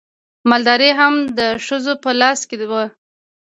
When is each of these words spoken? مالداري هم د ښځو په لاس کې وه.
مالداري 0.49 0.91
هم 0.99 1.13
د 1.39 1.41
ښځو 1.65 1.93
په 2.03 2.09
لاس 2.21 2.39
کې 2.49 2.55
وه. 2.71 2.83